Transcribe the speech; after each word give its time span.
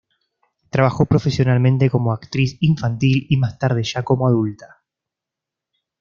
Trabajó 0.71 1.05
profesionalmente 1.05 1.91
como 1.91 2.11
actriz 2.11 2.57
infantil 2.59 3.27
y 3.29 3.37
más 3.37 3.59
tarde 3.59 3.83
ya 3.83 4.01
como 4.01 4.27
adulta. 4.27 4.81